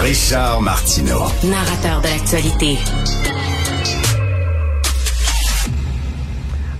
Richard 0.00 0.62
Martineau. 0.62 1.24
Narrateur 1.44 2.00
de 2.00 2.08
l'actualité. 2.08 2.78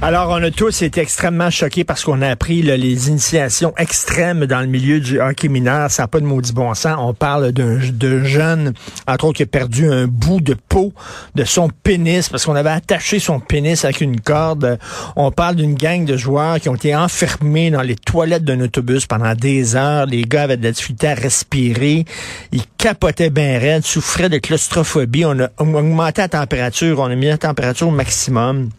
Alors, 0.02 0.30
on 0.30 0.42
a 0.42 0.50
tous 0.50 0.80
été 0.80 1.02
extrêmement 1.02 1.50
choqués 1.50 1.84
parce 1.84 2.04
qu'on 2.04 2.22
a 2.22 2.28
appris 2.28 2.62
les 2.62 3.08
initiations 3.08 3.74
extrêmes 3.76 4.46
dans 4.46 4.60
le 4.60 4.66
milieu 4.66 4.98
du 4.98 5.20
hockey 5.20 5.48
mineur. 5.48 5.90
Ça 5.90 6.04
n'a 6.04 6.08
pas 6.08 6.20
de 6.20 6.24
maudit 6.24 6.54
bon 6.54 6.72
sens. 6.72 6.96
On 6.98 7.12
parle 7.12 7.52
d'un 7.52 8.24
jeune, 8.24 8.72
entre 9.06 9.26
autres, 9.26 9.36
qui 9.36 9.42
a 9.42 9.46
perdu 9.46 9.92
un 9.92 10.06
bout 10.06 10.40
de 10.40 10.54
peau 10.54 10.94
de 11.34 11.44
son 11.44 11.68
pénis 11.68 12.30
parce 12.30 12.46
qu'on 12.46 12.56
avait 12.56 12.70
attaché 12.70 13.18
son 13.18 13.40
pénis 13.40 13.84
avec 13.84 14.00
une 14.00 14.18
corde. 14.18 14.78
On 15.16 15.30
parle 15.30 15.56
d'une 15.56 15.74
gang 15.74 16.06
de 16.06 16.16
joueurs 16.16 16.58
qui 16.60 16.70
ont 16.70 16.76
été 16.76 16.96
enfermés 16.96 17.70
dans 17.70 17.82
les 17.82 17.96
toilettes 17.96 18.44
d'un 18.44 18.62
autobus 18.62 19.04
pendant 19.04 19.34
des 19.34 19.76
heures. 19.76 20.06
Les 20.06 20.22
gars 20.22 20.44
avaient 20.44 20.56
de 20.56 20.64
la 20.64 20.72
difficulté 20.72 21.08
à 21.08 21.14
respirer. 21.14 22.06
Ils 22.52 22.64
capotaient 22.78 23.28
bien 23.28 23.58
raide, 23.58 23.84
souffraient 23.84 24.30
de 24.30 24.38
claustrophobie. 24.38 25.26
On 25.26 25.38
a 25.40 25.50
augmenté 25.58 26.22
la 26.22 26.28
température. 26.28 27.00
On 27.00 27.10
a 27.10 27.14
mis 27.14 27.26
la 27.26 27.36
température 27.36 27.88
au 27.88 27.92
maximum. 27.92 28.70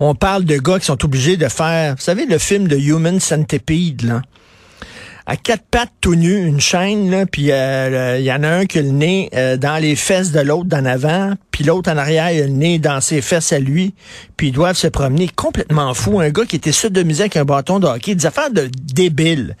On 0.00 0.14
parle 0.14 0.44
de 0.44 0.56
gars 0.56 0.78
qui 0.78 0.86
sont 0.86 1.04
obligés 1.04 1.36
de 1.36 1.48
faire, 1.48 1.94
vous 1.96 2.02
savez, 2.02 2.26
le 2.26 2.38
film 2.38 2.68
de 2.68 2.76
Human 2.76 3.20
Centipede, 3.20 4.02
là. 4.02 4.22
À 5.26 5.36
quatre 5.36 5.64
pattes 5.70 5.92
tout 6.02 6.16
nu, 6.16 6.44
une 6.44 6.60
chaîne, 6.60 7.10
là, 7.10 7.24
puis 7.24 7.50
euh, 7.50 8.18
il 8.18 8.26
y 8.26 8.32
en 8.32 8.42
a 8.42 8.48
un 8.48 8.66
qui 8.66 8.78
a 8.78 8.82
le 8.82 8.90
nez 8.90 9.30
euh, 9.34 9.56
dans 9.56 9.78
les 9.78 9.96
fesses 9.96 10.32
de 10.32 10.40
l'autre 10.40 10.66
d'en 10.66 10.84
avant, 10.84 11.32
puis 11.50 11.64
l'autre 11.64 11.90
en 11.90 11.96
arrière, 11.96 12.30
il 12.30 12.42
a 12.42 12.46
le 12.46 12.52
nez 12.52 12.78
dans 12.78 13.00
ses 13.00 13.22
fesses 13.22 13.50
à 13.54 13.58
lui, 13.58 13.94
puis 14.36 14.48
ils 14.48 14.52
doivent 14.52 14.76
se 14.76 14.86
promener 14.86 15.30
complètement 15.34 15.94
fou. 15.94 16.20
Un 16.20 16.28
gars 16.28 16.44
qui 16.44 16.56
était 16.56 16.72
sodomisé 16.72 17.22
avec 17.22 17.38
un 17.38 17.46
bâton 17.46 17.78
de 17.78 17.86
hockey, 17.86 18.14
des 18.14 18.26
affaires 18.26 18.50
de 18.50 18.68
débile. 18.82 19.56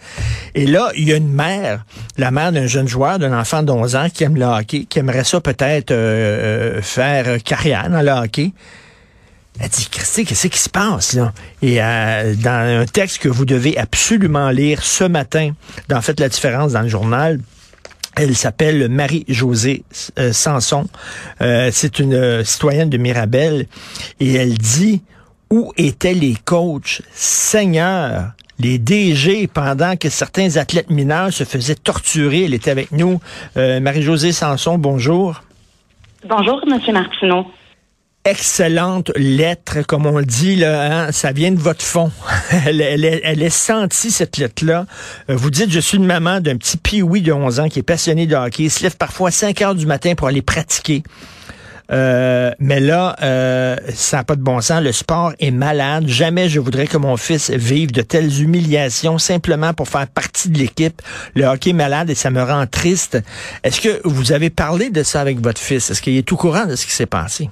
Et 0.54 0.66
là, 0.66 0.90
il 0.98 1.08
y 1.08 1.14
a 1.14 1.16
une 1.16 1.32
mère, 1.32 1.86
la 2.18 2.30
mère 2.30 2.52
d'un 2.52 2.66
jeune 2.66 2.86
joueur, 2.86 3.18
d'un 3.18 3.32
enfant 3.32 3.62
de 3.62 3.72
11 3.72 3.96
ans 3.96 4.08
qui 4.12 4.24
aime 4.24 4.36
le 4.36 4.44
hockey, 4.44 4.84
qui 4.84 4.98
aimerait 4.98 5.24
ça 5.24 5.40
peut-être 5.40 5.92
euh, 5.92 6.82
faire 6.82 7.42
carrière 7.42 7.88
dans 7.88 8.02
le 8.02 8.10
hockey. 8.10 8.52
Elle 9.60 9.68
dit, 9.68 9.86
Christy, 9.88 10.24
qu'est-ce 10.24 10.48
qui 10.48 10.58
se 10.58 10.68
passe 10.68 11.12
là? 11.12 11.32
Et 11.62 11.80
euh, 11.80 12.34
dans 12.34 12.82
un 12.82 12.86
texte 12.86 13.18
que 13.18 13.28
vous 13.28 13.44
devez 13.44 13.78
absolument 13.78 14.50
lire 14.50 14.82
ce 14.82 15.04
matin, 15.04 15.52
dans 15.88 16.00
Faites 16.00 16.18
la 16.18 16.28
différence 16.28 16.72
dans 16.72 16.82
le 16.82 16.88
journal, 16.88 17.38
elle 18.16 18.34
s'appelle 18.34 18.88
Marie-Josée 18.88 19.84
euh, 20.18 20.32
Sanson. 20.32 20.86
Euh, 21.40 21.70
c'est 21.72 22.00
une 22.00 22.44
citoyenne 22.44 22.90
de 22.90 22.96
Mirabel. 22.96 23.66
Et 24.18 24.34
elle 24.34 24.58
dit, 24.58 25.02
où 25.50 25.72
étaient 25.76 26.14
les 26.14 26.34
coachs, 26.44 27.02
seigneurs, 27.12 28.32
les 28.58 28.78
DG, 28.78 29.46
pendant 29.46 29.96
que 29.96 30.08
certains 30.08 30.56
athlètes 30.56 30.90
mineurs 30.90 31.32
se 31.32 31.44
faisaient 31.44 31.74
torturer? 31.76 32.44
Elle 32.44 32.54
était 32.54 32.70
avec 32.70 32.90
nous. 32.90 33.20
Marie-Josée 33.56 34.32
Sanson, 34.32 34.78
bonjour. 34.78 35.42
Bonjour, 36.28 36.60
Monsieur 36.66 36.92
Martineau 36.92 37.46
excellente 38.24 39.12
lettre, 39.16 39.82
comme 39.82 40.06
on 40.06 40.18
le 40.18 40.24
dit, 40.24 40.56
là, 40.56 41.06
hein, 41.06 41.12
ça 41.12 41.32
vient 41.32 41.52
de 41.52 41.58
votre 41.58 41.84
fond. 41.84 42.10
elle, 42.66 42.80
elle, 42.80 43.04
elle, 43.04 43.42
est 43.42 43.50
sentie, 43.50 44.10
cette 44.10 44.38
lettre-là. 44.38 44.86
Euh, 45.30 45.36
vous 45.36 45.50
dites, 45.50 45.70
je 45.70 45.80
suis 45.80 45.98
une 45.98 46.06
maman 46.06 46.40
d'un 46.40 46.56
petit 46.56 46.76
pioui 46.76 47.20
de 47.20 47.32
11 47.32 47.60
ans 47.60 47.68
qui 47.68 47.80
est 47.80 47.84
passionné 47.84 48.26
de 48.26 48.34
hockey, 48.34 48.64
il 48.64 48.70
se 48.70 48.82
lève 48.82 48.96
parfois 48.96 49.28
à 49.28 49.32
5 49.32 49.60
heures 49.62 49.74
du 49.74 49.86
matin 49.86 50.14
pour 50.14 50.28
aller 50.28 50.42
pratiquer. 50.42 51.02
Euh, 51.92 52.50
mais 52.58 52.80
là, 52.80 53.14
euh, 53.22 53.76
ça 53.94 54.18
n'a 54.18 54.24
pas 54.24 54.36
de 54.36 54.40
bon 54.40 54.60
sens. 54.60 54.82
Le 54.82 54.92
sport 54.92 55.32
est 55.38 55.50
malade. 55.50 56.06
Jamais 56.06 56.48
je 56.48 56.60
voudrais 56.60 56.86
que 56.86 56.96
mon 56.96 57.16
fils 57.16 57.50
vive 57.50 57.92
de 57.92 58.00
telles 58.00 58.40
humiliations 58.40 59.18
simplement 59.18 59.74
pour 59.74 59.88
faire 59.88 60.06
partie 60.06 60.48
de 60.48 60.58
l'équipe. 60.58 61.02
Le 61.34 61.44
hockey 61.44 61.70
est 61.70 61.74
malade 61.74 62.08
et 62.08 62.14
ça 62.14 62.30
me 62.30 62.42
rend 62.42 62.66
triste. 62.66 63.18
Est-ce 63.62 63.80
que 63.80 64.00
vous 64.04 64.32
avez 64.32 64.48
parlé 64.50 64.90
de 64.90 65.02
ça 65.02 65.20
avec 65.20 65.40
votre 65.40 65.60
fils? 65.60 65.90
Est-ce 65.90 66.00
qu'il 66.00 66.16
est 66.16 66.26
tout 66.26 66.36
courant 66.36 66.64
de 66.64 66.74
ce 66.74 66.86
qui 66.86 66.92
s'est 66.92 67.06
passé? 67.06 67.50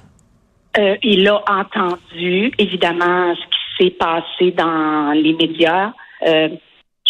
Euh, 0.77 0.97
il 1.03 1.27
a 1.27 1.43
entendu, 1.47 2.51
évidemment, 2.57 3.35
ce 3.35 3.41
qui 3.41 3.83
s'est 3.83 3.91
passé 3.91 4.51
dans 4.51 5.11
les 5.13 5.33
médias. 5.33 5.93
Euh, 6.25 6.49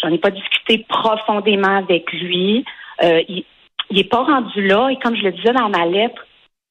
J'en 0.02 0.12
ai 0.12 0.18
pas 0.18 0.32
discuté 0.32 0.86
profondément 0.90 1.78
avec 1.78 2.12
lui. 2.12 2.66
Euh, 3.02 3.22
il 3.30 3.46
n'est 3.90 4.04
pas 4.04 4.24
rendu 4.24 4.68
là. 4.68 4.90
Et 4.90 4.98
comme 4.98 5.16
je 5.16 5.24
le 5.24 5.32
disais 5.32 5.54
dans 5.54 5.70
ma 5.70 5.86
lettre, 5.86 6.26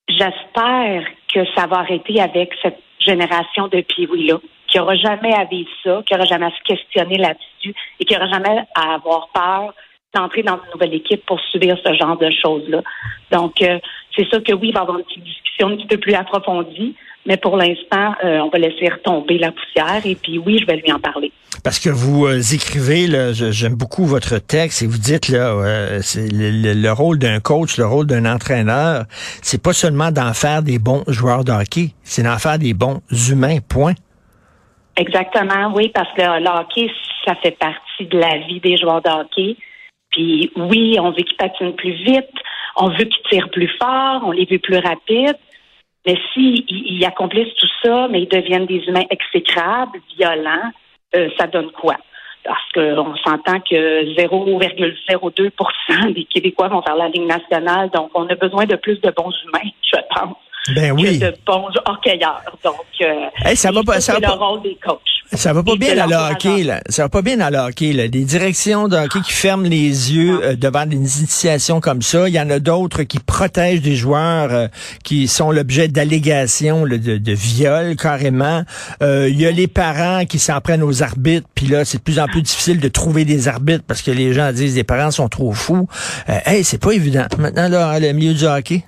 j'espère 0.08 1.06
que 1.32 1.40
ça 1.54 1.66
va 1.66 1.78
arrêter 1.78 2.20
avec 2.20 2.52
cette 2.62 2.78
génération 2.98 3.68
de 3.68 3.80
Pioui-là, 3.80 4.38
qui 4.68 4.78
n'aura 4.78 4.96
jamais 4.96 5.32
à 5.34 5.44
vivre 5.44 5.70
ça, 5.82 6.02
qui 6.06 6.12
n'aura 6.12 6.26
jamais 6.26 6.46
à 6.46 6.50
se 6.50 6.62
questionner 6.64 7.16
là-dessus 7.16 7.74
et 7.98 8.04
qui 8.04 8.12
n'aura 8.12 8.28
jamais 8.28 8.64
à 8.74 8.94
avoir 8.94 9.28
peur 9.32 9.74
d'entrer 10.14 10.42
dans 10.42 10.56
une 10.56 10.72
nouvelle 10.74 10.94
équipe 10.94 11.24
pour 11.24 11.40
subir 11.40 11.78
ce 11.82 11.94
genre 11.94 12.18
de 12.18 12.30
choses-là. 12.30 12.82
Donc, 13.30 13.62
euh, 13.62 13.78
c'est 14.16 14.28
ça 14.30 14.40
que 14.40 14.52
oui, 14.52 14.68
il 14.68 14.74
va 14.74 14.80
y 14.80 14.82
avoir 14.82 14.98
une 14.98 15.04
petite 15.04 15.24
discussion 15.24 15.68
un 15.68 15.76
petit 15.76 15.86
peu 15.86 15.98
plus 15.98 16.14
approfondie, 16.14 16.94
mais 17.26 17.36
pour 17.36 17.56
l'instant, 17.56 18.14
euh, 18.24 18.40
on 18.40 18.48
va 18.48 18.58
laisser 18.58 18.88
retomber 18.88 19.38
la 19.38 19.52
poussière 19.52 20.00
et 20.04 20.14
puis 20.14 20.38
oui, 20.38 20.58
je 20.60 20.66
vais 20.66 20.76
lui 20.76 20.92
en 20.92 20.98
parler. 20.98 21.32
Parce 21.64 21.78
que 21.78 21.90
vous 21.90 22.26
euh, 22.26 22.40
écrivez, 22.52 23.06
j'aime 23.32 23.74
beaucoup 23.74 24.04
votre 24.04 24.38
texte 24.38 24.82
et 24.82 24.86
vous 24.86 24.98
dites 24.98 25.28
là, 25.28 26.00
c'est 26.02 26.28
le, 26.32 26.92
rôle 26.92 27.18
d'un 27.18 27.40
coach, 27.40 27.78
le 27.78 27.86
rôle 27.86 28.06
d'un 28.06 28.26
entraîneur, 28.26 29.04
c'est 29.42 29.62
pas 29.62 29.72
seulement 29.72 30.10
d'en 30.10 30.34
faire 30.34 30.62
des 30.62 30.78
bons 30.78 31.04
joueurs 31.08 31.44
de 31.44 31.52
hockey, 31.52 31.90
c'est 32.02 32.22
d'en 32.22 32.38
faire 32.38 32.58
des 32.58 32.74
bons 32.74 33.00
humains. 33.30 33.58
Point. 33.68 33.94
Exactement, 34.96 35.72
oui, 35.74 35.90
parce 35.94 36.12
que 36.14 36.20
le 36.20 36.48
hockey, 36.48 36.90
ça 37.24 37.34
fait 37.36 37.56
partie 37.58 38.06
de 38.06 38.18
la 38.18 38.38
vie 38.46 38.60
des 38.60 38.76
joueurs 38.76 39.00
de 39.00 39.08
hockey. 39.08 39.56
Puis 40.10 40.52
oui, 40.56 40.96
on 41.00 41.10
veut 41.10 41.22
qu'ils 41.22 41.36
patinent 41.38 41.74
plus 41.74 41.94
vite, 42.04 42.28
on 42.76 42.88
veut 42.88 43.04
qu'ils 43.04 43.22
tirent 43.30 43.50
plus 43.50 43.70
fort, 43.80 44.22
on 44.24 44.32
les 44.32 44.46
veut 44.46 44.58
plus 44.58 44.78
rapides. 44.78 45.38
Mais 46.06 46.16
s'ils 46.32 46.64
ils 46.68 47.04
accomplissent 47.04 47.54
tout 47.54 47.68
ça, 47.82 48.08
mais 48.08 48.22
ils 48.22 48.28
deviennent 48.28 48.66
des 48.66 48.82
humains 48.88 49.04
exécrables, 49.10 50.00
violents, 50.16 50.72
euh, 51.14 51.28
ça 51.38 51.46
donne 51.46 51.70
quoi? 51.70 51.96
Parce 52.44 52.72
qu'on 52.74 53.14
s'entend 53.16 53.60
que 53.60 54.14
0,02% 54.16 56.12
des 56.12 56.24
Québécois 56.24 56.68
vont 56.68 56.82
faire 56.82 56.96
la 56.96 57.08
Ligue 57.08 57.26
nationale, 57.26 57.90
donc 57.90 58.10
on 58.14 58.26
a 58.28 58.34
besoin 58.34 58.64
de 58.64 58.74
plus 58.74 59.00
de 59.00 59.10
bons 59.10 59.32
humains, 59.44 59.70
je 59.82 60.00
pense. 60.12 60.36
Ben 60.74 60.92
oui. 60.92 61.18
de 61.18 61.34
bons 61.44 61.68
hockeyeurs. 61.86 62.56
Donc, 62.62 62.74
euh, 63.00 63.54
ça 63.54 63.72
va 63.72 63.82
pas, 63.82 64.00
ça 64.00 64.12
va 64.14 64.20
le 64.20 64.32
rôle 64.32 64.62
des 64.62 64.78
coachs. 64.84 65.00
Ça 65.34 65.54
va 65.54 65.62
pas 65.62 65.76
bien 65.76 65.96
dans 65.96 66.06
le 66.06 66.14
hockey, 66.14 66.62
là. 66.62 66.82
Ça 66.88 67.04
va 67.04 67.08
pas 67.08 67.22
bien 67.22 67.38
dans 67.38 67.48
le 67.48 67.58
hockey, 67.58 67.92
là. 67.92 68.06
Des 68.06 68.24
directions 68.24 68.86
de 68.86 68.96
hockey 68.96 69.20
qui 69.22 69.32
ferment 69.32 69.66
les 69.66 70.12
yeux 70.12 70.40
euh, 70.42 70.56
devant 70.56 70.84
des 70.84 70.96
initiations 70.96 71.80
comme 71.80 72.02
ça. 72.02 72.28
Il 72.28 72.34
y 72.34 72.40
en 72.40 72.50
a 72.50 72.58
d'autres 72.58 73.02
qui 73.02 73.18
protègent 73.18 73.80
des 73.80 73.96
joueurs 73.96 74.52
euh, 74.52 74.68
qui 75.04 75.28
sont 75.28 75.50
l'objet 75.50 75.88
d'allégations 75.88 76.86
de, 76.86 76.96
de 76.96 77.32
viol, 77.32 77.96
carrément. 77.96 78.62
Euh, 79.02 79.28
il 79.30 79.40
y 79.40 79.46
a 79.46 79.50
les 79.50 79.68
parents 79.68 80.26
qui 80.26 80.38
s'en 80.38 80.60
prennent 80.60 80.82
aux 80.82 81.02
arbitres, 81.02 81.48
puis 81.54 81.66
là, 81.66 81.86
c'est 81.86 81.98
de 81.98 82.02
plus 82.02 82.20
en 82.20 82.26
plus 82.26 82.42
difficile 82.42 82.78
de 82.78 82.88
trouver 82.88 83.24
des 83.24 83.48
arbitres 83.48 83.84
parce 83.86 84.02
que 84.02 84.10
les 84.10 84.34
gens 84.34 84.52
disent 84.52 84.76
les 84.76 84.84
parents 84.84 85.10
sont 85.10 85.28
trop 85.28 85.52
fous. 85.52 85.88
hey, 86.28 86.62
c'est 86.62 86.80
pas 86.80 86.92
évident. 86.92 87.24
Maintenant, 87.38 87.68
là, 87.68 87.98
le 87.98 88.12
milieu 88.12 88.34
du 88.34 88.44
hockey. 88.44 88.84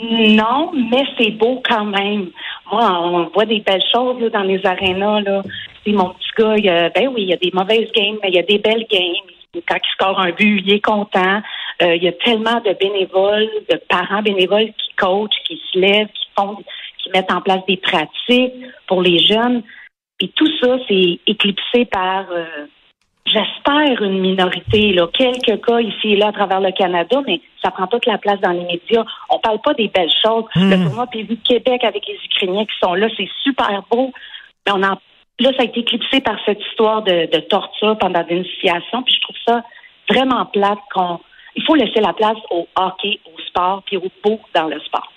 Non, 0.00 0.72
mais 0.72 1.04
c'est 1.18 1.32
beau 1.32 1.62
quand 1.68 1.84
même. 1.84 2.30
Moi, 2.70 3.00
on 3.02 3.24
voit 3.28 3.44
des 3.44 3.60
belles 3.60 3.82
choses 3.92 4.20
là, 4.20 4.30
dans 4.30 4.42
les 4.42 4.64
arénas. 4.64 5.20
Là. 5.20 5.42
mon 5.86 6.10
petit 6.10 6.30
gars, 6.38 6.56
il 6.56 6.68
a, 6.68 6.88
ben 6.90 7.08
oui, 7.08 7.22
il 7.22 7.28
y 7.28 7.32
a 7.32 7.36
des 7.36 7.50
mauvaises 7.52 7.90
games, 7.92 8.16
mais 8.22 8.30
il 8.30 8.34
y 8.34 8.38
a 8.38 8.42
des 8.42 8.58
belles 8.58 8.86
games. 8.90 9.62
Quand 9.68 9.76
il 9.76 9.92
score 9.92 10.18
un 10.18 10.30
but, 10.30 10.62
il 10.64 10.72
est 10.72 10.80
content. 10.80 11.42
Euh, 11.82 11.94
il 11.96 12.02
y 12.02 12.08
a 12.08 12.12
tellement 12.12 12.60
de 12.60 12.72
bénévoles, 12.72 13.50
de 13.68 13.78
parents 13.88 14.22
bénévoles 14.22 14.72
qui 14.78 14.94
coachent, 14.96 15.42
qui 15.46 15.60
se 15.70 15.78
lèvent, 15.78 16.08
qui 16.08 16.28
font, 16.36 16.56
qui 17.02 17.10
mettent 17.10 17.32
en 17.32 17.42
place 17.42 17.64
des 17.68 17.76
pratiques 17.76 18.54
pour 18.86 19.02
les 19.02 19.18
jeunes. 19.18 19.62
Et 20.20 20.28
tout 20.28 20.48
ça, 20.60 20.78
c'est 20.88 21.18
éclipsé 21.26 21.84
par 21.84 22.26
euh, 22.30 22.66
j'espère, 23.26 24.02
une 24.02 24.20
minorité, 24.20 24.92
là, 24.92 25.06
quelques 25.12 25.64
cas 25.64 25.80
ici 25.80 26.12
et 26.12 26.16
là 26.16 26.28
à 26.28 26.32
travers 26.32 26.60
le 26.60 26.72
Canada, 26.72 27.20
mais 27.26 27.40
ça 27.62 27.70
prend 27.70 27.86
toute 27.86 28.06
la 28.06 28.18
place 28.18 28.40
dans 28.40 28.50
les 28.50 28.64
médias. 28.64 29.04
On 29.30 29.38
parle 29.38 29.60
pas 29.60 29.74
des 29.74 29.88
belles 29.88 30.12
choses. 30.24 30.44
Hmm. 30.54 30.70
Le 30.70 30.84
tournoi 30.84 31.06
PV 31.06 31.36
Québec 31.44 31.84
avec 31.84 32.06
les 32.06 32.18
Ukrainiens 32.24 32.64
qui 32.64 32.74
sont 32.82 32.94
là, 32.94 33.08
c'est 33.16 33.28
super 33.42 33.82
beau. 33.90 34.12
Mais 34.66 34.72
on 34.72 34.82
en, 34.82 34.98
là, 35.40 35.50
ça 35.56 35.62
a 35.62 35.64
été 35.64 35.80
éclipsé 35.80 36.20
par 36.20 36.36
cette 36.44 36.60
histoire 36.70 37.02
de, 37.02 37.28
de 37.32 37.40
torture 37.40 37.96
pendant 37.98 38.24
l'initiation. 38.28 39.02
Puis 39.02 39.14
je 39.14 39.20
trouve 39.20 39.36
ça 39.46 39.62
vraiment 40.08 40.46
plate 40.46 40.78
qu'on. 40.94 41.20
Il 41.54 41.62
faut 41.64 41.74
laisser 41.74 42.00
la 42.00 42.14
place 42.14 42.38
au 42.50 42.66
hockey, 42.76 43.20
au 43.26 43.38
sport, 43.42 43.82
puis 43.84 43.98
au 43.98 44.08
beau 44.24 44.40
dans 44.54 44.68
le 44.68 44.80
sport. 44.80 45.12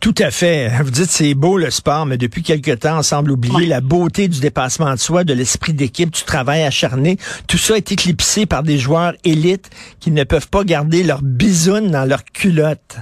Tout 0.00 0.14
à 0.18 0.30
fait. 0.30 0.68
Vous 0.82 0.90
dites 0.90 1.10
c'est 1.10 1.34
beau 1.34 1.58
le 1.58 1.70
sport, 1.70 2.06
mais 2.06 2.16
depuis 2.16 2.42
quelque 2.42 2.70
temps, 2.70 2.98
on 2.98 3.02
semble 3.02 3.32
oublier 3.32 3.66
la 3.66 3.80
beauté 3.80 4.28
du 4.28 4.40
dépassement 4.40 4.92
de 4.92 4.98
soi, 4.98 5.24
de 5.24 5.32
l'esprit 5.32 5.72
d'équipe, 5.72 6.10
du 6.10 6.22
travail 6.22 6.62
acharné. 6.62 7.16
Tout 7.48 7.58
ça 7.58 7.76
est 7.76 7.90
éclipsé 7.90 8.46
par 8.46 8.62
des 8.62 8.78
joueurs 8.78 9.14
élites 9.24 9.70
qui 9.98 10.12
ne 10.12 10.22
peuvent 10.22 10.48
pas 10.48 10.62
garder 10.62 11.02
leur 11.02 11.20
bisoune 11.22 11.90
dans 11.90 12.08
leur 12.08 12.24
culotte. 12.24 12.98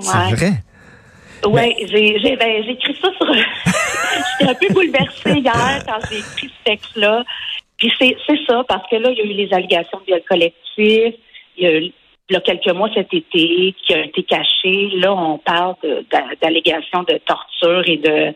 C'est 0.00 0.34
vrai. 0.34 0.52
Oui, 1.46 1.74
j'ai 1.88 2.36
ben, 2.36 2.64
écrit 2.68 2.96
ça 3.00 3.08
sur... 3.16 3.32
J'étais 4.38 4.50
un 4.50 4.54
peu 4.54 4.72
bouleversée 4.72 5.40
hier 5.40 5.84
quand 5.86 5.98
j'ai 6.10 6.18
écrit 6.18 6.48
ce 6.48 6.64
texte-là. 6.64 7.24
Puis 7.78 7.92
c'est 7.98 8.16
ça, 8.46 8.62
parce 8.68 8.88
que 8.88 8.96
là, 8.96 9.10
il 9.10 9.18
y 9.18 9.20
a 9.20 9.24
eu 9.24 9.46
les 9.46 9.52
allégations 9.52 9.98
de 10.00 10.04
viol 10.06 10.22
collectif, 10.28 11.14
il 11.56 11.64
y 11.64 11.66
a 11.66 11.78
eu 11.78 11.92
il 12.30 12.34
y 12.34 12.36
a 12.36 12.40
quelques 12.40 12.72
mois 12.74 12.88
cet 12.94 13.12
été, 13.12 13.74
qui 13.82 13.94
a 13.94 14.04
été 14.04 14.22
caché. 14.22 14.90
Là, 14.94 15.12
on 15.12 15.38
parle 15.38 15.74
d'allégations 16.40 17.02
de, 17.02 17.18
torture 17.18 17.82
et 17.86 17.98
de 17.98 18.34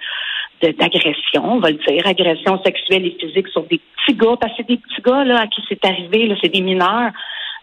d'agression, 0.61 1.45
on 1.45 1.61
va 1.61 1.71
le 1.71 1.79
dire, 1.87 2.05
agression 2.05 2.61
sexuelle 2.65 3.07
et 3.07 3.17
physique 3.21 3.47
sur 3.47 3.63
des 3.63 3.79
petits 3.79 4.19
gars, 4.19 4.35
parce 4.41 4.53
que 4.55 4.57
c'est 4.59 4.67
des 4.67 4.79
petits 4.79 5.03
gars 5.03 5.23
là, 5.23 5.43
à 5.43 5.47
qui 5.47 5.63
c'est 5.69 5.85
arrivé, 5.85 6.35
c'est 6.43 6.53
des 6.53 6.63
mineurs. 6.63 7.13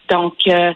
Donc, 0.08 0.34
euh, 0.46 0.72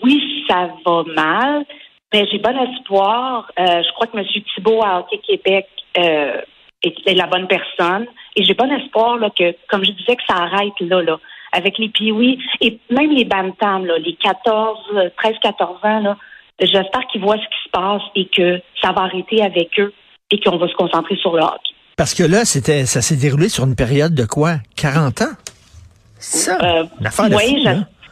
oui, 0.00 0.44
ça 0.48 0.70
va 0.86 1.02
mal, 1.16 1.64
mais 2.12 2.28
j'ai 2.30 2.38
bon 2.38 2.56
espoir. 2.56 3.50
Euh, 3.58 3.82
je 3.82 3.92
crois 3.94 4.06
que 4.06 4.16
M. 4.16 4.24
Thibault 4.54 4.82
à 4.84 5.00
Hockey 5.00 5.18
Québec 5.18 5.66
euh, 5.98 6.40
est, 6.82 7.14
la 7.14 7.26
bonne 7.26 7.48
personne. 7.48 8.06
Et 8.36 8.44
j'ai 8.44 8.54
bon 8.54 8.70
espoir 8.70 9.16
là, 9.16 9.30
que, 9.30 9.52
comme 9.68 9.84
je 9.84 9.90
disais, 9.90 10.14
que 10.14 10.22
ça 10.28 10.36
arrête 10.36 10.78
là, 10.80 11.02
là 11.02 11.18
avec 11.54 11.78
les 11.78 11.88
piouis 11.88 12.38
et 12.60 12.78
même 12.90 13.10
les 13.10 13.24
bantams, 13.24 13.86
là, 13.86 13.98
les 13.98 14.14
14, 14.14 14.78
13, 15.16 15.34
14 15.42 15.78
ans, 15.84 16.00
là, 16.00 16.16
j'espère 16.60 17.06
qu'ils 17.10 17.20
voient 17.20 17.36
ce 17.36 17.42
qui 17.42 17.64
se 17.64 17.70
passe 17.70 18.02
et 18.14 18.26
que 18.26 18.60
ça 18.82 18.92
va 18.92 19.02
arrêter 19.02 19.42
avec 19.42 19.78
eux 19.78 19.92
et 20.30 20.40
qu'on 20.40 20.56
va 20.56 20.68
se 20.68 20.74
concentrer 20.74 21.16
sur 21.16 21.34
le 21.34 21.42
hockey. 21.42 21.74
Parce 21.96 22.14
que 22.14 22.24
là, 22.24 22.44
c'était, 22.44 22.86
ça 22.86 23.00
s'est 23.00 23.16
déroulé 23.16 23.48
sur 23.48 23.64
une 23.64 23.76
période 23.76 24.14
de 24.14 24.24
quoi? 24.24 24.56
40 24.76 25.22
ans? 25.22 25.24
Ça, 26.18 26.58
euh, 26.60 26.84
oui, 27.36 27.64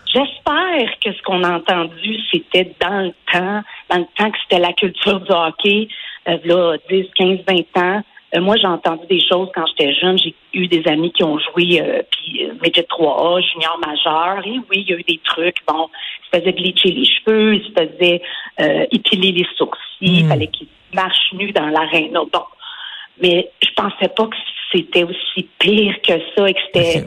j'espère 0.06 0.98
que 1.02 1.12
ce 1.12 1.22
qu'on 1.22 1.42
a 1.42 1.56
entendu, 1.56 2.16
c'était 2.30 2.74
dans 2.80 3.06
le 3.06 3.12
temps, 3.32 3.62
dans 3.90 3.98
le 3.98 4.06
temps 4.16 4.30
que 4.30 4.38
c'était 4.42 4.60
la 4.60 4.72
culture 4.74 5.20
du 5.20 5.32
hockey, 5.32 5.88
euh, 6.28 6.38
là, 6.44 6.76
10, 6.90 7.06
15, 7.16 7.38
20 7.48 7.82
ans. 7.82 8.02
Euh, 8.34 8.40
moi, 8.40 8.56
j'ai 8.56 8.66
entendu 8.66 9.06
des 9.08 9.20
choses 9.20 9.48
quand 9.54 9.64
j'étais 9.66 9.94
jeune. 9.94 10.18
J'ai 10.18 10.34
eu 10.54 10.66
des 10.66 10.82
amis 10.86 11.12
qui 11.12 11.22
ont 11.22 11.38
joué 11.38 11.80
euh, 11.80 12.02
puis 12.10 12.44
euh, 12.44 12.54
Midget 12.62 12.86
3A, 12.88 13.42
junior 13.52 13.78
majeur. 13.78 14.46
Et 14.46 14.58
oui, 14.70 14.84
il 14.86 14.90
y 14.90 14.94
a 14.94 14.96
eu 14.96 15.02
des 15.02 15.20
trucs. 15.22 15.58
Bon, 15.66 15.88
ils 15.88 16.36
se 16.36 16.40
faisaient 16.40 16.52
bleacher 16.52 16.90
les 16.90 17.04
cheveux, 17.04 17.56
ils 17.56 17.64
se 17.64 17.72
faisaient 17.72 18.22
euh, 18.60 18.86
épiler 18.90 19.32
les 19.32 19.46
sourcils. 19.56 19.78
Il 20.00 20.24
hmm. 20.24 20.28
fallait 20.28 20.46
qu'ils 20.46 20.68
marchent 20.94 21.32
nus 21.34 21.52
dans 21.52 21.66
l'arène. 21.66 22.12
Bon, 22.12 22.44
mais 23.20 23.50
je 23.62 23.68
pensais 23.74 24.08
pas 24.08 24.26
que 24.26 24.36
c'était 24.72 25.04
aussi 25.04 25.48
pire 25.58 25.94
que 26.02 26.14
ça 26.34 26.48
et 26.48 26.54
que 26.54 26.60
c'était 26.66 27.04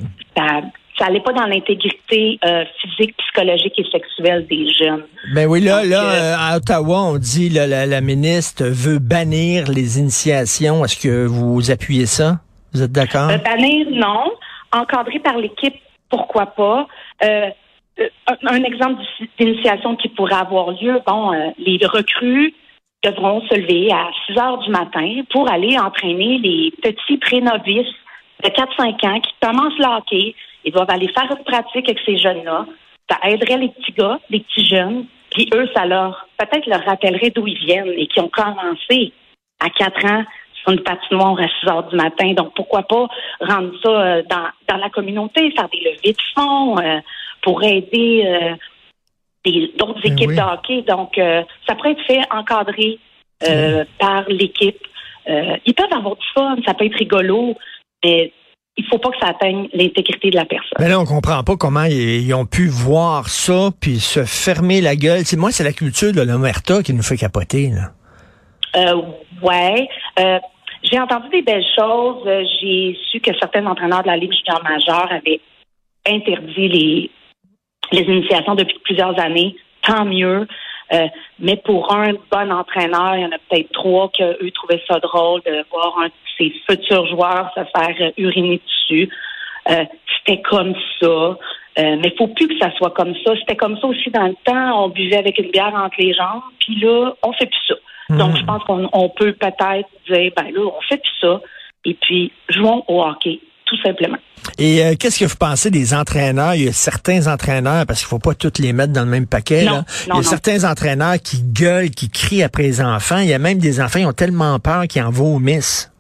ça 0.98 1.06
allait 1.08 1.20
pas 1.20 1.34
dans 1.34 1.46
l'intégrité 1.46 2.40
euh, 2.46 2.64
physique, 2.80 3.16
psychologique 3.18 3.74
et 3.78 3.86
sexuelle 3.92 4.48
des 4.48 4.68
jeunes. 4.74 5.04
Ben 5.34 5.48
oui, 5.48 5.62
là, 5.62 5.84
là, 5.84 6.04
euh, 6.04 6.36
à 6.38 6.58
Ottawa, 6.58 7.02
on 7.02 7.18
dit 7.18 7.50
la, 7.50 7.86
la, 7.86 8.02
ministre 8.02 8.64
veut 8.66 9.00
bannir 9.00 9.70
les 9.70 10.00
initiations. 10.00 10.86
Est-ce 10.86 11.02
que 11.02 11.26
vous 11.26 11.72
appuyez 11.72 12.06
ça? 12.06 12.40
Vous 12.74 12.82
êtes 12.82 12.92
d'accord? 12.92 13.30
Euh, 13.30 13.38
bannir, 13.38 13.88
non. 13.92 14.32
Encadré 14.72 15.20
par 15.20 15.38
l'équipe, 15.38 15.76
pourquoi 16.10 16.48
pas? 16.48 16.88
un, 17.22 17.52
un, 18.48 18.64
exemple 18.64 19.02
d'initiation 19.40 19.96
qui 19.96 20.10
pourrait 20.10 20.36
avoir 20.36 20.72
lieu, 20.72 21.00
bon, 21.08 21.32
les 21.58 21.80
recrues 21.86 22.54
devront 23.06 23.42
se 23.48 23.56
lever 23.56 23.92
à 23.92 24.10
6 24.28 24.38
heures 24.38 24.58
du 24.60 24.70
matin 24.70 25.22
pour 25.32 25.50
aller 25.50 25.78
entraîner 25.78 26.40
les 26.40 26.72
petits 26.82 27.18
pré-novices 27.18 27.94
de 28.44 28.50
4-5 28.50 29.08
ans 29.08 29.20
qui 29.22 29.32
commencent 29.42 29.78
le 29.78 29.98
hockey, 29.98 30.36
ils 30.66 30.72
doivent 30.72 30.90
aller 30.90 31.08
faire 31.08 31.30
une 31.30 31.44
pratique 31.44 31.88
avec 31.88 32.00
ces 32.06 32.18
jeunes-là. 32.18 32.66
Ça 33.10 33.18
aiderait 33.30 33.58
les 33.58 33.70
petits 33.70 33.92
gars, 33.94 34.20
les 34.30 34.40
petits 34.40 34.66
jeunes, 34.66 35.06
puis 35.32 35.50
eux, 35.54 35.70
ça 35.76 35.86
leur 35.86 36.28
peut-être 36.38 36.66
leur 36.66 36.84
rappellerait 36.84 37.30
d'où 37.30 37.46
ils 37.48 37.58
viennent 37.58 37.94
et 37.96 38.08
qui 38.08 38.20
ont 38.20 38.30
commencé 38.30 39.14
à 39.60 39.70
4 39.70 40.06
ans 40.06 40.24
sur 40.54 40.72
une 40.72 40.82
patinoire 40.82 41.40
à 41.40 41.48
6 41.60 41.70
heures 41.70 41.88
du 41.90 41.96
matin. 41.96 42.34
Donc, 42.34 42.54
pourquoi 42.56 42.84
pas 42.84 43.08
rendre 43.42 43.72
ça 43.84 43.90
euh, 43.90 44.24
dans, 44.30 44.48
dans 44.68 44.78
la 44.78 44.90
communauté, 44.90 45.52
faire 45.52 45.70
des 45.70 45.80
levées 45.80 46.14
de 46.14 46.22
fonds 46.34 46.80
euh, 46.80 47.00
pour 47.42 47.64
aider 47.64 48.24
euh, 48.26 48.56
d'autres 49.78 50.02
ben 50.02 50.14
équipes 50.14 50.36
de 50.36 50.42
hockey. 50.42 50.82
Donc, 50.82 51.20
ça 51.68 51.76
pourrait 51.76 51.92
être 51.92 52.06
fait 52.08 52.22
encadré 52.32 52.98
par 54.00 54.24
l'équipe. 54.28 54.80
ils 55.28 55.74
peuvent 55.76 55.94
avoir 55.94 56.16
du 56.16 56.26
fun, 56.34 56.56
ça 56.66 56.74
peut 56.74 56.86
être 56.86 56.98
rigolo, 56.98 57.56
mais 58.04 58.32
il 58.78 58.86
faut 58.88 58.98
pas 58.98 59.10
que 59.10 59.18
ça 59.22 59.28
atteigne 59.30 59.70
l'intégrité 59.74 60.30
de 60.30 60.36
la 60.36 60.46
personne. 60.46 60.78
Mais 60.80 60.90
là, 60.90 61.00
on 61.00 61.06
comprend 61.06 61.44
pas 61.44 61.56
comment 61.56 61.86
ils, 61.86 62.34
ont 62.34 62.46
pu 62.46 62.68
voir 62.68 63.30
ça 63.30 63.70
puis 63.80 64.00
se 64.00 64.26
fermer 64.26 64.82
la 64.82 64.96
gueule. 64.96 65.22
Moi, 65.38 65.52
c'est 65.52 65.64
la 65.64 65.72
culture 65.72 66.12
de 66.12 66.22
l'omerta 66.22 66.84
qui 66.84 66.94
nous 66.94 67.04
fait 67.04 67.18
capoter. 67.18 67.70
Là. 67.70 67.92
Euh, 68.76 69.02
ouais. 69.42 69.88
Euh, 70.20 70.40
j'ai 70.84 71.00
entendu 71.00 71.30
des 71.30 71.42
belles 71.42 71.66
choses. 71.76 72.28
J'ai 72.60 72.98
su 73.10 73.22
que 73.22 73.32
certains 73.40 73.66
entraîneurs 73.66 74.04
de 74.04 74.08
la 74.08 74.18
Ligue 74.18 74.34
junior 74.34 74.62
majeure 74.64 75.08
avaient 75.10 75.40
interdit 76.06 76.68
les, 76.68 77.12
les 77.94 78.02
initiations 78.02 78.56
depuis 78.56 78.78
plusieurs 78.84 79.18
années. 79.20 79.56
Tant 79.84 80.04
mieux. 80.04 80.48
Euh, 80.94 81.08
mais 81.40 81.56
pour 81.58 81.94
un 81.94 82.14
bon 82.32 82.52
entraîneur, 82.52 83.16
il 83.16 83.22
y 83.22 83.26
en 83.26 83.32
a 83.32 83.40
peut-être 83.50 83.72
trois 83.72 84.10
qui, 84.10 84.24
eux, 84.24 84.52
trouvaient 84.52 84.84
ça 84.88 85.00
drôle 85.00 85.42
de 85.46 85.66
voir 85.72 85.98
un 86.00 86.08
de 86.08 86.12
ses 86.38 86.54
futurs 86.70 87.08
joueurs 87.08 87.52
se 87.56 87.62
faire 87.76 88.12
uriner 88.18 88.62
dessus. 88.66 89.10
Euh, 89.70 89.86
c'était 90.18 90.42
comme 90.42 90.76
ça. 91.02 91.08
Euh, 91.08 91.36
mais 91.78 92.10
il 92.10 92.14
faut 92.18 92.28
plus 92.28 92.48
que 92.48 92.58
ça 92.60 92.72
soit 92.78 92.92
comme 92.92 93.14
ça. 93.26 93.34
C'était 93.40 93.56
comme 93.56 93.78
ça 93.80 93.88
aussi 93.88 94.10
dans 94.12 94.28
le 94.28 94.36
temps. 94.46 94.86
On 94.86 94.90
buvait 94.90 95.18
avec 95.18 95.38
une 95.40 95.50
bière 95.50 95.74
entre 95.74 95.96
les 96.00 96.14
jambes. 96.14 96.44
Puis 96.60 96.80
là, 96.80 97.14
on 97.24 97.34
fait 97.34 97.48
plus 97.48 97.68
ça. 97.68 97.76
Donc, 98.16 98.34
hmm. 98.34 98.38
je 98.38 98.46
pense 98.46 98.64
qu'on 98.64 99.10
peut 99.10 99.34
peut-être 99.34 99.90
dire, 100.08 100.32
ben 100.38 100.52
là, 100.54 100.62
on 100.62 100.82
fait 100.88 101.02
plus 101.02 101.18
ça. 101.20 101.42
Et 101.84 101.96
puis, 101.96 102.32
jouons 102.50 102.84
au 102.88 103.04
hockey 103.04 103.40
tout 103.76 103.82
simplement. 103.88 104.18
Et 104.58 104.84
euh, 104.84 104.94
qu'est-ce 105.00 105.20
que 105.20 105.26
vous 105.26 105.36
pensez 105.36 105.72
des 105.72 105.94
entraîneurs? 105.94 106.56
Il 106.56 106.66
y 106.66 106.68
a 106.68 106.74
certains 106.74 107.28
entraîneurs, 107.32 107.86
parce 107.86 108.00
qu'il 108.00 108.08
faut 108.08 108.20
pas 108.20 108.34
tous 108.34 108.60
les 108.60 108.74
mettre 108.74 108.94
dans 108.94 109.04
le 109.04 109.10
même 109.10 109.28
paquet. 109.28 109.64
là. 109.64 109.84
Il 110.08 110.16
y 110.16 110.20
a 110.20 110.24
certains 110.24 110.70
entraîneurs 110.70 111.18
qui 111.24 111.42
gueulent, 111.42 111.90
qui 111.90 112.10
crient 112.10 112.44
après 112.44 112.64
les 112.64 112.82
enfants. 112.82 113.20
Il 113.20 113.28
y 113.28 113.34
a 113.34 113.40
même 113.40 113.58
des 113.58 113.82
enfants 113.82 114.00
qui 114.00 114.06
ont 114.06 114.14
tellement 114.14 114.60
peur 114.60 114.88
qu'ils 114.88 115.04
en 115.04 115.10
vomissent. 115.10 115.92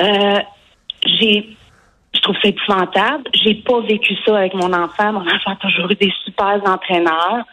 Euh, 0.00 0.38
j'ai 1.06 1.56
je 2.14 2.20
trouve 2.22 2.36
ça 2.42 2.48
épouvantable. 2.48 3.24
J'ai 3.34 3.54
pas 3.54 3.80
vécu 3.82 4.14
ça 4.24 4.38
avec 4.38 4.54
mon 4.54 4.72
enfant. 4.72 5.12
Mon 5.12 5.20
enfant 5.20 5.52
a 5.52 5.56
toujours 5.56 5.90
eu 5.90 5.94
des 5.94 6.12
super 6.24 6.60
entraîneurs. 6.64 7.44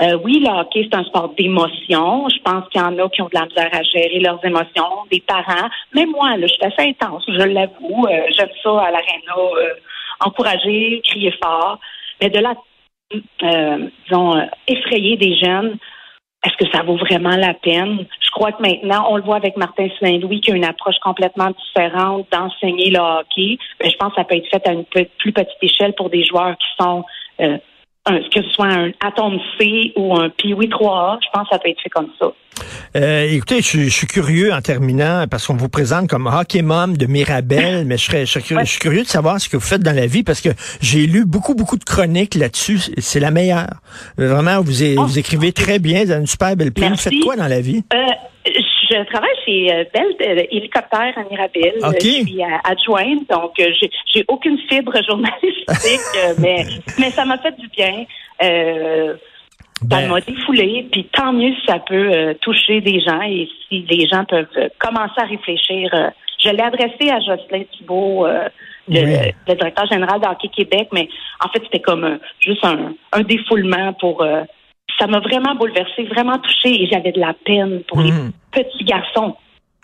Euh, 0.00 0.16
oui, 0.24 0.40
le 0.40 0.48
hockey, 0.48 0.88
c'est 0.90 0.98
un 0.98 1.04
sport 1.04 1.34
d'émotion. 1.36 2.28
Je 2.28 2.40
pense 2.42 2.68
qu'il 2.68 2.80
y 2.80 2.84
en 2.84 2.96
a 2.98 3.08
qui 3.10 3.22
ont 3.22 3.28
de 3.28 3.34
la 3.34 3.46
misère 3.46 3.68
à 3.72 3.82
gérer 3.82 4.20
leurs 4.20 4.42
émotions, 4.44 5.04
des 5.10 5.20
parents. 5.20 5.68
Mais 5.94 6.06
moi, 6.06 6.36
là, 6.36 6.46
je 6.46 6.54
suis 6.54 6.64
assez 6.64 6.88
intense, 6.88 7.24
je 7.26 7.42
l'avoue. 7.42 8.06
Euh, 8.06 8.22
j'aime 8.30 8.48
ça 8.62 8.70
à 8.80 8.90
l'aréna, 8.90 9.34
euh, 9.36 9.74
encourager, 10.24 11.02
crier 11.04 11.34
fort. 11.42 11.78
Mais 12.20 12.30
de 12.30 12.38
là, 12.38 12.54
disons, 13.12 14.48
effrayer 14.68 15.16
des 15.16 15.36
jeunes, 15.36 15.76
est-ce 16.46 16.56
que 16.56 16.70
ça 16.72 16.82
vaut 16.82 16.96
vraiment 16.96 17.36
la 17.36 17.52
peine? 17.52 18.06
Je 18.20 18.30
crois 18.30 18.52
que 18.52 18.62
maintenant, 18.62 19.08
on 19.10 19.16
le 19.16 19.22
voit 19.22 19.36
avec 19.36 19.56
Martin 19.58 19.88
Saint-Louis, 20.00 20.40
qui 20.40 20.52
a 20.52 20.54
une 20.54 20.64
approche 20.64 20.98
complètement 21.02 21.50
différente 21.50 22.26
d'enseigner 22.32 22.90
le 22.90 23.00
hockey. 23.00 23.58
Je 23.84 23.94
pense 23.96 24.10
que 24.10 24.20
ça 24.20 24.24
peut 24.24 24.36
être 24.36 24.48
fait 24.48 24.66
à 24.66 24.72
une 24.72 24.84
plus 24.84 25.32
petite 25.32 25.58
échelle 25.60 25.92
pour 25.94 26.08
des 26.08 26.22
joueurs 26.24 26.56
qui 26.56 26.68
sont 26.78 27.04
que 28.06 28.42
ce 28.42 28.50
soit 28.50 28.66
un 28.66 28.90
Atome 29.00 29.38
C 29.58 29.92
ou 29.96 30.16
un 30.16 30.30
Piwi 30.30 30.68
3A, 30.68 31.18
je 31.22 31.28
pense 31.32 31.48
que 31.48 31.54
ça 31.54 31.58
peut 31.58 31.68
être 31.68 31.80
fait 31.80 31.90
comme 31.90 32.08
ça. 32.18 32.32
Euh, 32.96 33.28
écoutez, 33.30 33.62
je, 33.62 33.88
suis 33.88 34.06
curieux 34.06 34.52
en 34.52 34.60
terminant 34.60 35.26
parce 35.30 35.46
qu'on 35.46 35.56
vous 35.56 35.68
présente 35.68 36.08
comme 36.08 36.26
hockey 36.26 36.62
mom 36.62 36.96
de 36.96 37.06
Mirabel, 37.06 37.84
mais 37.86 37.96
je, 37.96 38.04
serais, 38.04 38.26
je, 38.26 38.64
suis 38.64 38.78
curieux 38.78 39.02
de 39.02 39.08
savoir 39.08 39.40
ce 39.40 39.48
que 39.48 39.56
vous 39.56 39.62
faites 39.62 39.82
dans 39.82 39.94
la 39.94 40.06
vie 40.06 40.22
parce 40.22 40.40
que 40.40 40.50
j'ai 40.80 41.06
lu 41.06 41.24
beaucoup 41.24 41.54
beaucoup 41.54 41.76
de 41.76 41.84
chroniques 41.84 42.34
là-dessus. 42.34 42.80
C'est 42.98 43.20
la 43.20 43.30
meilleure. 43.30 43.68
Vraiment, 44.18 44.60
vous, 44.60 44.82
oh. 44.82 45.04
vous 45.04 45.18
écrivez 45.18 45.52
très 45.52 45.78
bien, 45.78 46.04
vous 46.04 46.10
avez 46.10 46.20
une 46.20 46.26
super 46.26 46.56
belle 46.56 46.72
plume. 46.72 46.90
Vous 46.90 46.96
faites 46.96 47.20
quoi 47.22 47.36
dans 47.36 47.48
la 47.48 47.60
vie? 47.60 47.84
Euh, 47.94 48.50
je 48.90 49.04
travaille 49.04 49.36
chez 49.44 49.72
euh, 49.72 49.84
Belle 49.94 50.14
euh, 50.20 50.42
Hélicoptère 50.50 51.14
à 51.16 51.24
Mirabel. 51.30 51.74
Je 51.94 52.00
suis 52.00 52.42
adjointe, 52.64 53.28
donc 53.28 53.52
j'ai 53.56 54.24
aucune 54.28 54.58
fibre 54.68 54.92
journalistique, 55.08 56.00
mais, 56.38 56.64
mais 56.98 57.10
ça 57.10 57.24
m'a 57.24 57.38
fait 57.38 57.56
du 57.58 57.68
bien. 57.68 58.04
Euh, 58.42 59.14
ça 59.88 60.00
ben. 60.00 60.08
m'a 60.08 60.20
défoulé, 60.20 60.88
puis 60.92 61.08
tant 61.12 61.32
mieux 61.32 61.54
si 61.54 61.66
ça 61.66 61.78
peut 61.78 62.34
toucher 62.42 62.82
des 62.82 63.00
gens 63.00 63.22
et 63.22 63.48
si 63.68 63.86
les 63.88 64.06
gens 64.08 64.24
peuvent 64.24 64.46
commencer 64.78 65.18
à 65.18 65.24
réfléchir. 65.24 65.88
je 66.38 66.50
l'ai 66.50 66.62
adressé 66.62 67.10
à 67.10 67.18
Jocelyn 67.20 67.64
Thibault, 67.72 68.26
le, 68.88 69.54
directeur 69.54 69.86
général 69.86 70.20
d'Hockey 70.20 70.48
Québec, 70.48 70.88
mais 70.92 71.08
en 71.42 71.48
fait, 71.48 71.62
c'était 71.64 71.80
comme 71.80 72.18
juste 72.40 72.62
un, 72.62 72.92
un, 73.12 73.22
défoulement 73.22 73.94
pour 73.94 74.22
ça 75.00 75.06
m'a 75.06 75.20
vraiment 75.20 75.54
bouleversée, 75.54 76.04
vraiment 76.04 76.38
touchée 76.38 76.82
et 76.82 76.86
j'avais 76.86 77.12
de 77.12 77.20
la 77.20 77.34
peine 77.44 77.82
pour 77.88 78.00
les 78.00 78.12
hmm. 78.12 78.32
petits 78.52 78.84
garçons. 78.84 79.34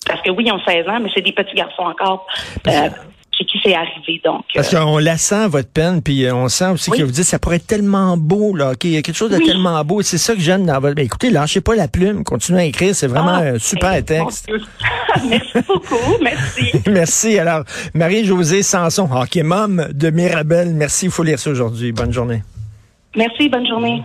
Parce 0.07 0.21
que 0.23 0.31
oui, 0.31 0.45
ils 0.47 0.53
ont 0.53 0.61
16 0.61 0.87
ans, 0.89 1.01
mais 1.01 1.11
c'est 1.15 1.23
des 1.23 1.33
petits 1.33 1.55
garçons 1.57 1.83
encore. 1.83 2.27
Euh, 2.69 2.89
chez 3.37 3.45
qui 3.45 3.59
c'est 3.63 3.75
arrivé. 3.75 4.21
Donc, 4.25 4.45
Parce 4.55 4.73
euh, 4.73 4.79
qu'on 4.79 4.99
la 4.99 5.17
sent, 5.17 5.49
votre 5.49 5.71
peine, 5.71 6.03
puis 6.03 6.25
euh, 6.25 6.35
on 6.35 6.49
sent 6.49 6.69
aussi 6.69 6.91
que 6.91 7.03
vous 7.03 7.11
dites 7.11 7.25
ça 7.25 7.39
pourrait 7.39 7.57
être 7.57 7.67
tellement 7.67 8.17
beau, 8.17 8.55
là, 8.55 8.75
qu'il 8.75 8.91
y 8.91 8.97
a 8.97 9.03
quelque 9.03 9.17
chose 9.17 9.31
de 9.31 9.39
tellement 9.39 9.85
beau. 9.85 10.03
C'est 10.03 10.19
ça 10.19 10.35
que 10.35 10.41
j'aime 10.41 10.65
dans 10.65 10.81
votre. 10.81 10.95
Ben, 10.95 11.05
écoutez, 11.05 11.31
lâchez 11.31 11.61
pas 11.61 11.75
la 11.75 11.89
plume, 11.89 12.25
continuez 12.25 12.61
à 12.61 12.65
écrire, 12.65 12.95
c'est 12.95 13.09
vraiment 13.09 13.37
ah, 13.37 13.55
un 13.55 13.59
super 13.59 13.91
ben, 13.91 14.05
texte. 14.05 14.51
merci 15.29 15.59
beaucoup, 15.67 16.17
merci. 16.23 16.73
merci. 16.91 17.39
Alors, 17.39 17.65
Marie-Josée 17.95 18.63
Sanson, 18.63 19.09
hockey 19.13 19.43
mom 19.43 19.89
de 19.93 20.11
Mirabel, 20.11 20.73
merci, 20.75 21.07
il 21.07 21.11
faut 21.11 21.23
lire 21.23 21.39
ça 21.39 21.51
aujourd'hui. 21.51 21.93
Bonne 21.93 22.13
journée. 22.13 22.43
Merci, 23.17 23.49
bonne 23.49 23.67
journée. 23.67 24.03